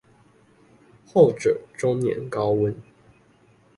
[1.05, 2.75] 後者終年高溫